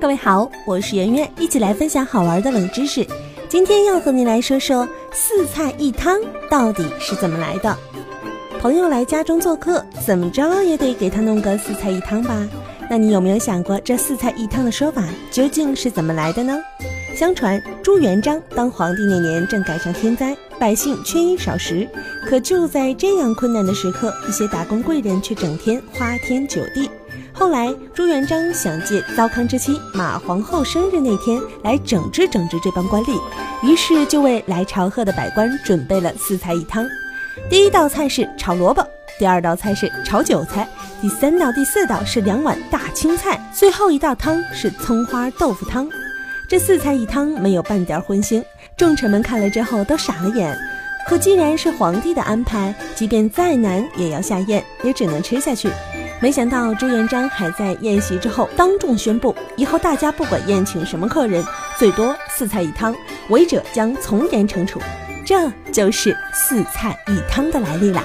[0.00, 3.06] 各位好，我是圆圆，一起来分享好玩的冷知识。
[3.48, 6.18] 今天要和您来说说四菜一汤
[6.50, 7.76] 到底是怎么来的。
[8.60, 12.48] 朋友来家中做客，怎么着也得给他弄个四菜一汤吧？
[12.90, 16.58] 那你有没有想过，这四菜一汤的说法究竟是怎么来的呢？
[17.14, 21.86] 相传朱元璋当皇帝那年正赶上天灾，百姓缺衣少食。
[22.26, 26.88] 可就在这样困难的时刻，一些打工贵人却整天花天酒地。
[27.42, 33.20] 后来朱元璋想借糟糠之妻马皇后生日那天来整治整治这帮官吏，
[33.64, 36.86] 于是就为来朝贺的百官准备了四菜一汤。
[37.50, 38.86] 第一道菜是炒萝卜，
[39.18, 40.68] 第二道菜是炒韭菜，
[41.00, 45.90] 第三道、第四道是两碗大青菜，最后一道汤是葱花豆腐汤。
[46.48, 48.40] 这四菜一汤没有半点荤腥，
[48.76, 50.56] 众臣们看了之后都傻了眼。
[51.08, 55.68] 可既然是皇帝的安排，即便再难也要下咽，也只能吃下去。
[56.22, 61.44] 没想到朱元璋还在宴席之后当众宣布，以后大家不管宴请什么客人，
[61.76, 62.94] 最多四菜一汤，
[63.28, 64.80] 违者将从严惩处。
[65.26, 68.04] 这就是四菜一汤的来历啦。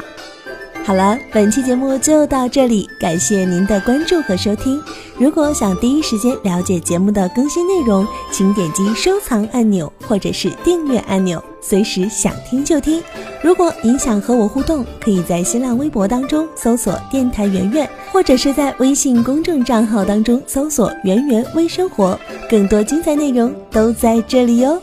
[0.84, 4.82] 好了，本期节目就到这里，感谢您的关注和收听。
[5.20, 13.02] 如果想第一时间了解节目的更新内容，请点击收藏按钮或者是订阅按钮，随时想听就听。
[13.42, 24.80] 如果您想和我互动，可以在新浪微博当中搜索“电台圆圆”，或者是在微信公众账号当中搜索“圆圆微生活”，更多精彩内容都在这里哟。